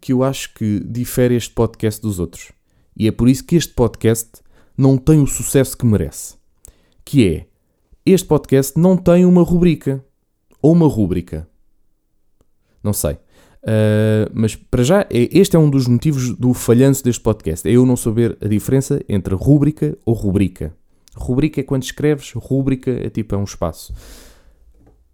[0.00, 2.50] que eu acho que difere este podcast dos outros.
[2.96, 4.42] E é por isso que este podcast
[4.76, 6.34] não tem o sucesso que merece.
[7.04, 7.46] Que é
[8.04, 10.04] este podcast não tem uma rubrica.
[10.60, 11.48] Ou uma rúbrica.
[12.82, 13.12] Não sei.
[13.12, 17.68] Uh, mas para já, é, este é um dos motivos do falhanço deste podcast.
[17.68, 20.74] É eu não saber a diferença entre rúbrica ou rubrica.
[21.14, 23.94] Rubrica é quando escreves, rúbrica é tipo é um espaço.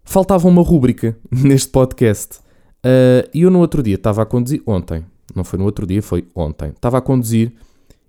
[0.09, 2.39] Faltava uma rúbrica neste podcast.
[2.79, 5.05] Uh, e eu no outro dia estava a conduzir, ontem,
[5.37, 7.53] não foi no outro dia, foi ontem, estava a conduzir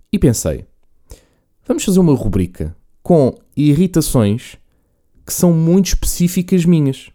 [0.09, 0.65] e pensei:
[1.67, 4.55] vamos fazer uma rubrica com irritações
[5.25, 7.09] que são muito específicas minhas.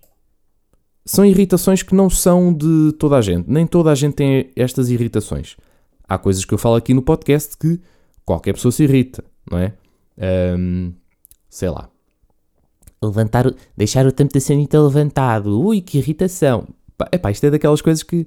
[1.07, 3.49] São irritações que não são de toda a gente.
[3.49, 5.57] Nem toda a gente tem estas irritações.
[6.07, 7.81] Há coisas que eu falo aqui no podcast que
[8.23, 9.73] qualquer pessoa se irrita, não é?
[10.59, 10.93] Um,
[11.49, 11.94] sei lá.
[13.07, 15.61] Levantar, deixar o tampo da sanita levantado.
[15.61, 16.67] Ui, que irritação.
[17.13, 18.27] Epá, isto é daquelas coisas que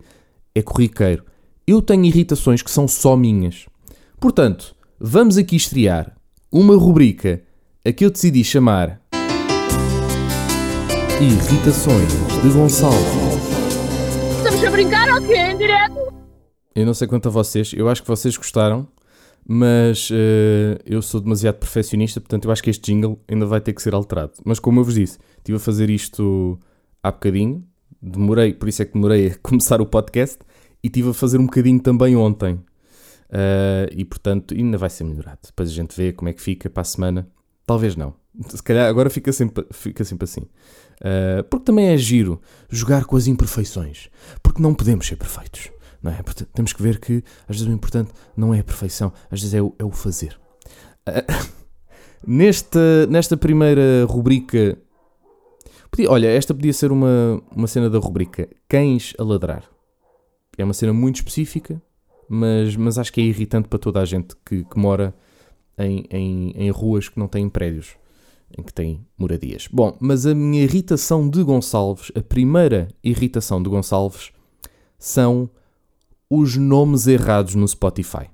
[0.54, 1.24] é corriqueiro.
[1.66, 3.66] Eu tenho irritações que são só minhas.
[4.20, 6.16] Portanto, vamos aqui estrear
[6.52, 7.42] uma rubrica
[7.86, 9.02] a que eu decidi chamar
[11.20, 12.14] Irritações
[12.44, 12.94] de Gonçalo.
[14.38, 15.36] Estamos a brincar ou quê?
[15.36, 16.14] Em direto?
[16.76, 18.88] Eu não sei quanto a vocês, eu acho que vocês gostaram,
[19.50, 23.72] mas uh, eu sou demasiado perfeccionista, portanto eu acho que este jingle ainda vai ter
[23.72, 24.34] que ser alterado.
[24.44, 26.60] Mas como eu vos disse, estive a fazer isto
[27.02, 27.66] há bocadinho,
[28.02, 30.40] demorei, por isso é que demorei a começar o podcast,
[30.84, 32.56] e estive a fazer um bocadinho também ontem.
[33.30, 35.40] Uh, e portanto ainda vai ser melhorado.
[35.46, 37.28] Depois a gente vê como é que fica para a semana.
[37.66, 38.14] Talvez não.
[38.50, 40.42] Se calhar agora fica sempre, fica sempre assim.
[40.42, 44.10] Uh, porque também é giro jogar com as imperfeições.
[44.44, 45.70] Porque não podemos ser perfeitos.
[46.08, 46.24] Não é?
[46.24, 49.54] Portanto, temos que ver que às vezes o importante não é a perfeição, às vezes
[49.54, 50.40] é o, é o fazer.
[51.06, 51.48] Uh,
[52.26, 54.78] nesta, nesta primeira rubrica.
[55.92, 59.64] Podia, olha, esta podia ser uma, uma cena da rubrica Cães a Ladrar.
[60.58, 61.82] É uma cena muito específica,
[62.30, 65.14] mas, mas acho que é irritante para toda a gente que, que mora
[65.78, 67.96] em, em, em ruas que não têm prédios,
[68.58, 69.68] em que têm moradias.
[69.70, 74.32] Bom, mas a minha irritação de Gonçalves, a primeira irritação de Gonçalves,
[74.98, 75.50] são
[76.30, 78.30] os nomes errados no Spotify.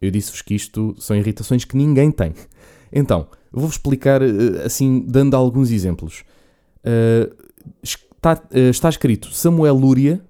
[0.00, 2.34] Eu disse-vos que isto são irritações que ninguém tem.
[2.92, 6.24] Então, vou-vos explicar eh, assim, dando alguns exemplos.
[6.78, 7.34] Uh,
[7.82, 10.24] está, uh, está, escrito Samuel Lúria,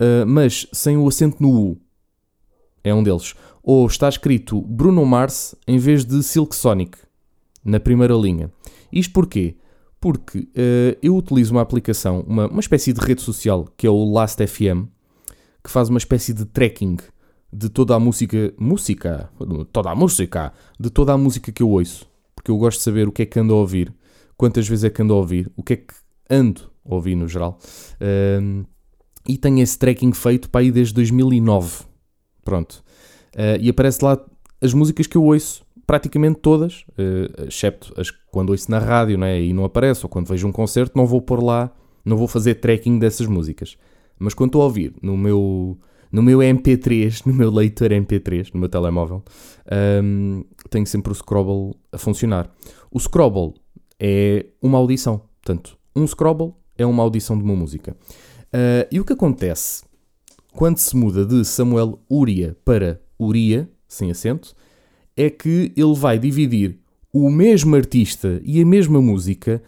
[0.00, 1.80] uh, mas sem o acento no U.
[2.82, 6.98] É um deles ou está escrito Bruno Mars em vez de Silk Sonic
[7.64, 8.52] na primeira linha.
[8.92, 9.56] Isto porquê?
[9.98, 10.46] Porque
[11.00, 14.86] eu utilizo uma aplicação, uma, uma espécie de rede social que é o Last.fm,
[15.64, 16.98] que faz uma espécie de tracking
[17.50, 19.30] de toda a música, música,
[19.72, 23.08] toda a música, de toda a música que eu ouço, porque eu gosto de saber
[23.08, 23.94] o que é que ando a ouvir,
[24.36, 25.94] quantas vezes é que ando a ouvir, o que é que
[26.28, 27.58] ando a ouvir no geral.
[27.94, 28.66] Uh,
[29.26, 31.84] e tenho esse tracking feito para aí desde 2009.
[32.44, 32.84] Pronto.
[33.34, 34.18] Uh, e aparece lá
[34.60, 39.40] as músicas que eu ouço, praticamente todas, uh, excepto as quando ouço na rádio né,
[39.40, 41.70] e não aparece, ou quando vejo um concerto, não vou pôr lá,
[42.04, 43.78] não vou fazer tracking dessas músicas.
[44.24, 45.78] Mas quando estou a ouvir no meu,
[46.10, 49.22] no meu MP3, no meu leitor MP3, no meu telemóvel,
[50.02, 52.50] um, tenho sempre o Scrabble a funcionar.
[52.90, 53.54] O Scrabble
[54.00, 55.22] é uma audição.
[55.42, 57.96] Portanto, um Scrabble é uma audição de uma música.
[58.46, 59.84] Uh, e o que acontece
[60.54, 64.54] quando se muda de Samuel Uria para Uria, sem acento,
[65.16, 66.78] é que ele vai dividir
[67.12, 69.62] o mesmo artista e a mesma música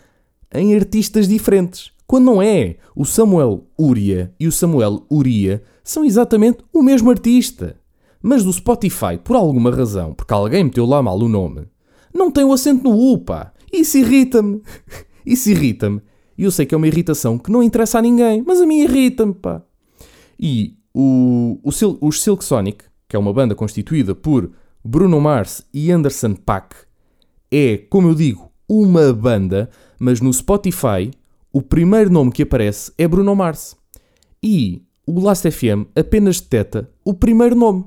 [0.53, 1.91] em artistas diferentes.
[2.07, 7.77] Quando não é, o Samuel Uria e o Samuel Uria são exatamente o mesmo artista.
[8.23, 11.67] Mas do Spotify, por alguma razão, porque alguém meteu lá mal o nome,
[12.15, 13.53] não tem o acento no U, pá.
[13.73, 14.63] Isso irrita-me.
[15.25, 16.01] Isso irrita-me.
[16.39, 18.81] E eu sei que é uma irritação que não interessa a ninguém, mas a mim
[18.81, 19.63] irrita-me, pá.
[20.39, 24.51] E o, o, os Silk Sonic, que é uma banda constituída por
[24.85, 26.75] Bruno Mars e Anderson Paak,
[27.51, 31.11] é, como eu digo, uma banda, mas no Spotify
[31.53, 33.75] o primeiro nome que aparece é Bruno Mars.
[34.43, 37.85] E o Last FM apenas detecta o primeiro nome.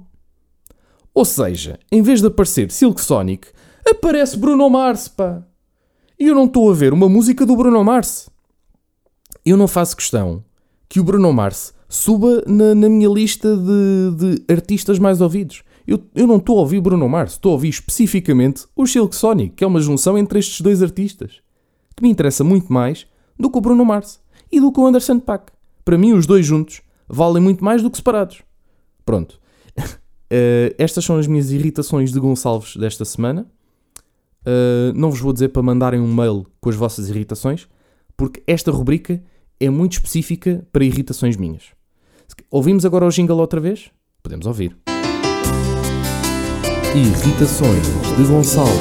[1.14, 3.50] Ou seja, em vez de aparecer Silk Sonic,
[3.88, 5.44] aparece Bruno Mars, pá.
[6.20, 8.30] E eu não estou a ver uma música do Bruno Mars.
[9.46, 10.44] Eu não faço questão
[10.88, 15.64] que o Bruno Mars suba na, na minha lista de, de, artistas mais ouvidos.
[15.90, 19.56] Eu, eu não estou a ouvir Bruno Mars, estou a ouvir especificamente o Silk Sonic,
[19.56, 21.42] que é uma junção entre estes dois artistas,
[21.98, 23.08] que me interessa muito mais
[23.40, 24.20] do que o Bruno Mars
[24.52, 25.52] e do que o Anderson Paak.
[25.84, 28.44] Para mim, os dois juntos valem muito mais do que separados.
[29.04, 29.40] Pronto.
[29.76, 33.48] Uh, estas são as minhas irritações de Gonçalves desta semana.
[34.42, 37.68] Uh, não vos vou dizer para mandarem um mail com as vossas irritações,
[38.16, 39.24] porque esta rubrica
[39.60, 41.64] é muito específica para irritações minhas.
[42.52, 43.90] Ouvimos agora o jingle outra vez?
[44.22, 44.78] Podemos ouvir.
[46.96, 47.86] Irritações
[48.18, 48.74] de Gonçalves.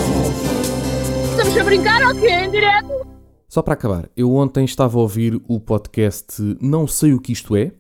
[1.31, 2.31] Estamos a brincar ou quê?
[2.31, 3.07] Em direto?
[3.47, 7.55] Só para acabar, eu ontem estava a ouvir o podcast Não Sei O Que Isto
[7.55, 7.71] É,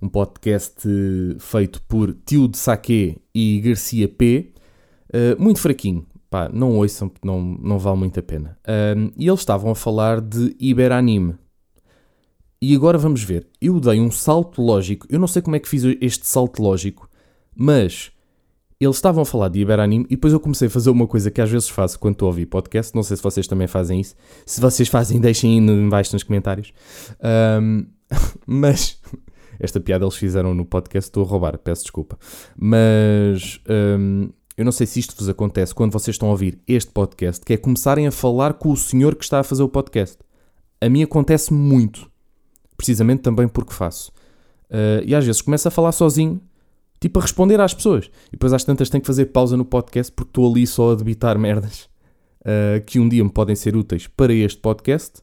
[0.00, 0.80] um podcast
[1.40, 4.52] feito por Tio de Saque e Garcia P.
[5.12, 8.56] Uh, muito fraquinho, pá, não ouçam não, não vale muito a pena.
[8.62, 11.34] Uh, e eles estavam a falar de Iberanime.
[12.62, 13.48] E agora vamos ver.
[13.60, 15.08] Eu dei um salto lógico.
[15.10, 17.10] Eu não sei como é que fiz este salto lógico,
[17.54, 18.12] mas
[18.80, 21.40] eles estavam a falar de Iberanime e depois eu comecei a fazer uma coisa que
[21.40, 22.94] às vezes faço quando estou a ouvir podcast.
[22.94, 24.14] Não sei se vocês também fazem isso.
[24.44, 26.72] Se vocês fazem, deixem aí embaixo nos comentários.
[27.62, 27.86] Um,
[28.46, 29.00] mas
[29.58, 32.18] esta piada eles fizeram no podcast, estou a roubar, peço desculpa.
[32.54, 33.60] Mas
[33.98, 37.44] um, eu não sei se isto vos acontece quando vocês estão a ouvir este podcast,
[37.44, 40.18] que é começarem a falar com o senhor que está a fazer o podcast.
[40.80, 42.10] A mim acontece muito
[42.76, 44.12] precisamente também porque faço.
[44.70, 46.40] Uh, e às vezes começo a falar sozinho,
[47.00, 48.06] tipo a responder às pessoas.
[48.28, 50.94] E depois às tantas tenho que fazer pausa no podcast porque estou ali só a
[50.94, 51.88] debitar merdas
[52.42, 55.22] uh, que um dia me podem ser úteis para este podcast.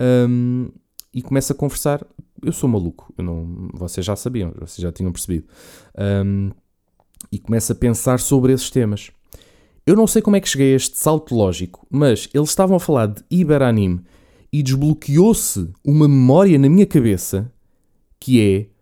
[0.00, 0.70] Um,
[1.12, 2.04] e começo a conversar.
[2.42, 5.46] Eu sou maluco, eu não, vocês já sabiam, vocês já tinham percebido.
[5.96, 6.50] Um,
[7.32, 9.10] e começo a pensar sobre esses temas.
[9.86, 12.80] Eu não sei como é que cheguei a este salto lógico, mas eles estavam a
[12.80, 14.02] falar de Iberanime
[14.52, 17.52] e desbloqueou-se uma memória na minha cabeça
[18.18, 18.73] que é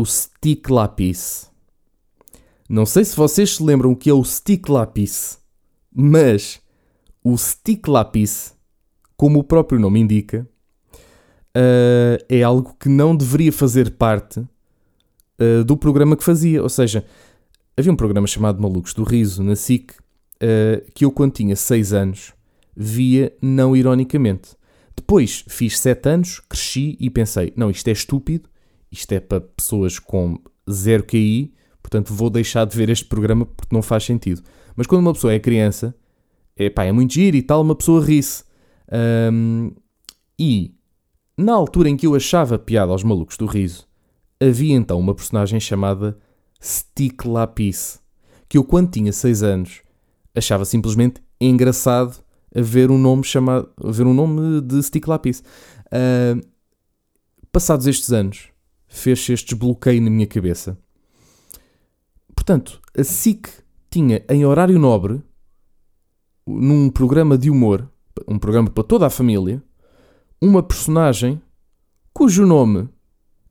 [0.00, 1.50] o stick lápis.
[2.68, 5.38] Não sei se vocês se lembram o que é o stick lápis,
[5.94, 6.60] mas
[7.22, 8.54] o stick lápis,
[9.16, 10.48] como o próprio nome indica,
[11.56, 16.62] uh, é algo que não deveria fazer parte uh, do programa que fazia.
[16.62, 17.04] Ou seja,
[17.76, 21.92] havia um programa chamado Malucos do Riso na SIC uh, que eu, quando tinha 6
[21.92, 22.32] anos,
[22.76, 24.56] via não ironicamente.
[24.96, 28.48] Depois fiz 7 anos, cresci e pensei: não, isto é estúpido,
[28.94, 30.38] isto é para pessoas com
[30.70, 31.52] zero QI,
[31.82, 34.42] portanto vou deixar de ver este programa porque não faz sentido.
[34.76, 35.94] Mas quando uma pessoa é criança,
[36.56, 38.44] é, pá, é muito giro e tal, uma pessoa ri-se.
[39.32, 39.72] Um,
[40.38, 40.74] e
[41.36, 43.86] na altura em que eu achava piada aos malucos do riso,
[44.40, 46.16] havia então uma personagem chamada
[46.62, 48.00] Stick Lapis,
[48.48, 49.82] que eu quando tinha 6 anos
[50.34, 52.22] achava simplesmente engraçado
[52.54, 55.42] a ver um nome chamado, a ver um nome de Stick Lápis.
[55.86, 56.40] Uh,
[57.50, 58.48] passados estes anos,
[58.94, 60.78] fez-se este desbloqueio na minha cabeça.
[62.34, 63.48] Portanto, a SIC
[63.90, 65.22] tinha em horário nobre,
[66.46, 67.90] num programa de humor,
[68.28, 69.62] um programa para toda a família,
[70.40, 71.40] uma personagem
[72.12, 72.88] cujo nome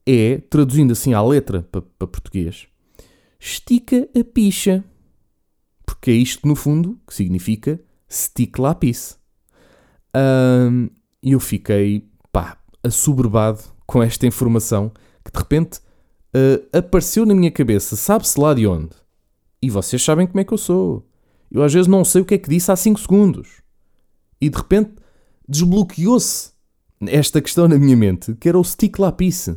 [0.05, 2.67] é, traduzindo assim à letra para, para português,
[3.39, 4.83] estica a picha.
[5.85, 7.79] Porque é isto, no fundo, que significa
[8.09, 9.19] stick lápis.
[10.15, 10.89] Um,
[11.21, 14.91] e eu fiquei, pá, assoberbado com esta informação
[15.23, 15.79] que de repente
[16.35, 18.95] uh, apareceu na minha cabeça, sabe-se lá de onde.
[19.61, 21.07] E vocês sabem como é que eu sou.
[21.49, 23.61] Eu às vezes não sei o que é que disse há 5 segundos.
[24.41, 24.91] E de repente
[25.47, 26.51] desbloqueou-se
[27.07, 29.47] esta questão na minha mente, que era o stick lápis.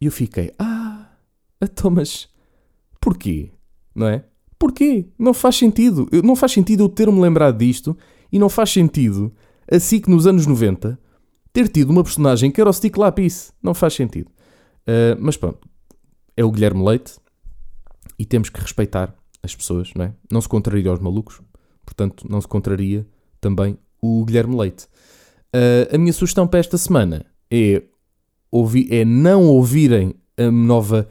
[0.00, 1.08] E eu fiquei, ah,
[1.60, 2.28] Então, mas
[3.00, 3.50] porquê?
[3.94, 4.24] Não é?
[4.58, 5.06] Porquê?
[5.18, 6.08] Não faz sentido.
[6.22, 7.96] Não faz sentido eu ter-me lembrado disto
[8.32, 9.32] e não faz sentido
[9.70, 10.98] assim que nos anos 90
[11.54, 13.52] ter tido uma personagem que era o Stick Lápis.
[13.62, 14.28] Não faz sentido.
[14.86, 15.66] Uh, mas pronto,
[16.36, 17.14] é o Guilherme Leite
[18.18, 20.12] e temos que respeitar as pessoas, não é?
[20.30, 21.40] Não se contraria aos malucos,
[21.86, 23.06] portanto, não se contraria
[23.40, 24.86] também o Guilherme Leite.
[25.54, 27.82] Uh, a minha sugestão para esta semana é,
[28.90, 31.08] é não ouvirem a nova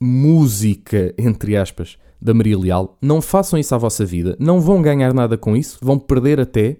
[0.00, 2.98] música, entre aspas, da Maria Leal.
[3.00, 4.36] Não façam isso à vossa vida.
[4.40, 5.78] Não vão ganhar nada com isso.
[5.80, 6.78] Vão perder até.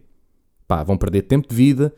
[0.67, 1.95] Pá, vão perder tempo de vida.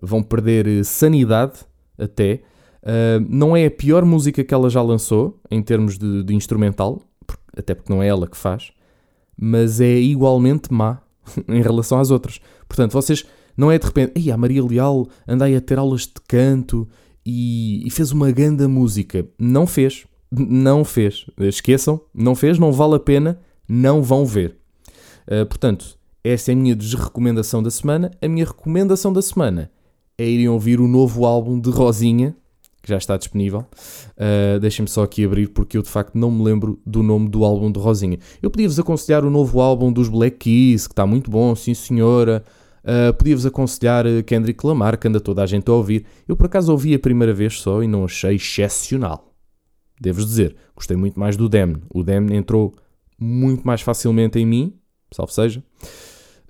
[0.00, 1.60] Vão perder eh, sanidade
[1.98, 2.42] até.
[2.82, 7.02] Uh, não é a pior música que ela já lançou em termos de, de instrumental,
[7.54, 8.72] até porque não é ela que faz,
[9.36, 11.02] mas é igualmente má
[11.46, 12.40] em relação às outras.
[12.66, 16.02] Portanto, vocês não é de repente, Ei, a Maria Leal anda aí a ter aulas
[16.02, 16.88] de canto
[17.24, 19.26] e, e fez uma grande música.
[19.38, 21.26] Não fez, não fez.
[21.38, 24.56] Esqueçam, não fez, não vale a pena, não vão ver.
[25.26, 28.10] Uh, portanto, essa é a minha desrecomendação da semana.
[28.22, 29.70] A minha recomendação da semana
[30.20, 32.36] é irem ouvir o novo álbum de Rosinha,
[32.82, 33.64] que já está disponível.
[34.16, 37.42] Uh, Deixem-me só aqui abrir, porque eu de facto não me lembro do nome do
[37.42, 38.18] álbum de Rosinha.
[38.42, 42.44] Eu podia-vos aconselhar o novo álbum dos Black Keys, que está muito bom, sim senhora.
[42.84, 46.04] Uh, Podia-vos aconselhar Kendrick Lamar, que anda toda a gente a ouvir.
[46.28, 49.34] Eu por acaso ouvi a primeira vez só e não achei excepcional.
[49.98, 51.80] Devo-vos dizer, gostei muito mais do Damn.
[51.92, 52.74] O Damn entrou
[53.18, 54.74] muito mais facilmente em mim,
[55.12, 55.62] salve seja,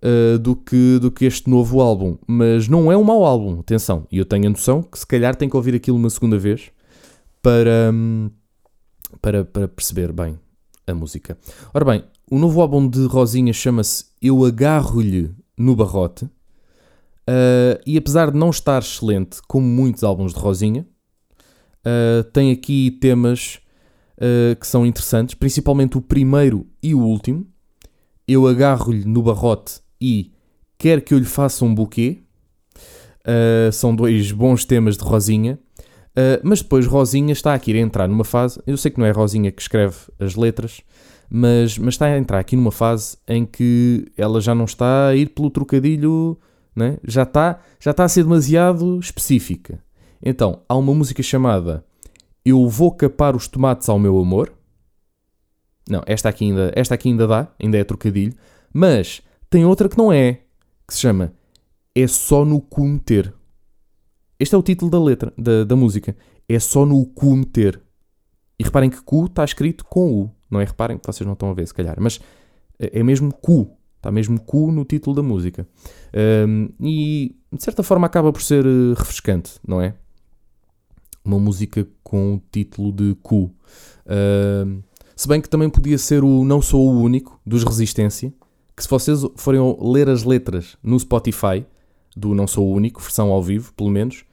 [0.05, 2.17] uh, do, que, do que este novo álbum.
[2.27, 4.07] Mas não é um mau álbum, atenção.
[4.11, 6.71] E eu tenho a noção que se calhar tenho que ouvir aquilo uma segunda vez
[7.43, 8.31] para, hum,
[9.21, 10.39] para, para perceber bem
[10.87, 11.39] a música.
[11.73, 16.25] Ora bem, o novo álbum de Rosinha chama-se Eu Agarro-lhe no Barrote.
[16.25, 20.87] Uh, e apesar de não estar excelente como muitos álbuns de Rosinha,
[21.87, 23.61] uh, tem aqui temas
[24.17, 27.47] uh, que são interessantes, principalmente o primeiro e o último.
[28.27, 30.33] Eu agarro-lhe no barrote e
[30.79, 32.23] quer que eu lhe faça um buquê.
[33.21, 35.59] Uh, são dois bons temas de Rosinha.
[36.11, 38.61] Uh, mas depois Rosinha está aqui a entrar numa fase.
[38.67, 40.81] Eu sei que não é Rosinha que escreve as letras,
[41.29, 45.17] mas, mas está a entrar aqui numa fase em que ela já não está a
[45.17, 46.39] ir pelo trocadilho,
[46.75, 46.99] né?
[47.05, 49.79] já, está, já está a ser demasiado específica.
[50.23, 51.85] Então, há uma música chamada
[52.45, 54.53] Eu Vou Capar os Tomates ao Meu Amor.
[55.89, 58.35] Não, esta aqui ainda, esta aqui ainda dá, ainda é trocadilho.
[58.73, 60.41] Mas tem outra que não é,
[60.87, 61.35] que se chama
[61.95, 63.35] É Só no Cu Meter.
[64.41, 66.17] Este é o título da letra, da, da música.
[66.49, 67.79] É só no cu meter.
[68.59, 70.31] E reparem que cu está escrito com U.
[70.51, 70.65] Não é?
[70.65, 71.97] Reparem que vocês não estão a ver, se calhar.
[72.01, 72.19] Mas
[72.79, 73.71] é mesmo cu.
[73.99, 75.69] Está mesmo cu no título da música.
[76.49, 79.95] Um, e, de certa forma, acaba por ser uh, refrescante, não é?
[81.23, 83.55] Uma música com o título de cu.
[84.07, 84.83] Um,
[85.15, 88.33] se bem que também podia ser o Não Sou o Único, dos Resistência.
[88.81, 91.67] Que se vocês forem ler as letras no Spotify,
[92.17, 94.25] do Não Sou o Único, versão ao vivo, pelo menos,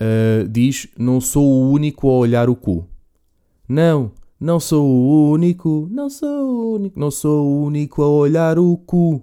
[0.00, 2.88] uh, diz: Não sou o único a olhar o cu.
[3.68, 4.10] Não,
[4.40, 8.74] não sou o único, não sou o único, não sou o único a olhar o
[8.78, 9.22] cu.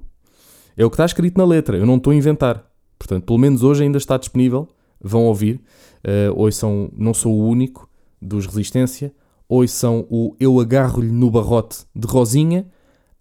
[0.77, 2.63] É o que está escrito na letra, eu não estou a inventar.
[2.99, 4.67] Portanto, pelo menos hoje ainda está disponível.
[5.01, 5.59] Vão ouvir.
[6.05, 7.89] Uh, ouçam Não Sou o Único,
[8.21, 9.11] dos Resistência.
[9.49, 12.67] Ouçam o Eu Agarro-lhe no Barrote, de Rosinha.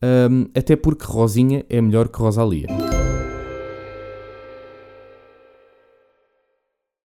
[0.03, 2.96] Um, até porque Rosinha é melhor que Rosalia.